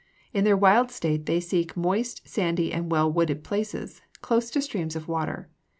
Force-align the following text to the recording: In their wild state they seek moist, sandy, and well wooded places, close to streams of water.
In 0.33 0.45
their 0.45 0.57
wild 0.57 0.89
state 0.89 1.27
they 1.27 1.39
seek 1.39 1.77
moist, 1.77 2.27
sandy, 2.27 2.73
and 2.73 2.89
well 2.91 3.11
wooded 3.11 3.43
places, 3.43 4.01
close 4.23 4.49
to 4.49 4.59
streams 4.59 4.95
of 4.95 5.07
water. 5.07 5.47